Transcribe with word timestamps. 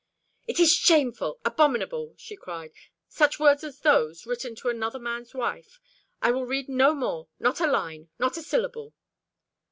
"It 0.47 0.59
is 0.59 0.73
shameful, 0.73 1.39
abominable!" 1.45 2.15
she 2.17 2.35
cried. 2.35 2.71
"Such 3.07 3.39
words 3.39 3.63
as 3.63 3.81
those 3.81 4.25
written 4.25 4.55
to 4.55 4.69
another 4.69 4.97
man's 4.97 5.35
wife! 5.35 5.79
I 6.23 6.31
will 6.31 6.47
read 6.47 6.67
no 6.67 6.95
more 6.95 7.27
not 7.37 7.61
a 7.61 7.67
line 7.67 8.09
not 8.17 8.35
a 8.35 8.41
syllable." 8.41 8.95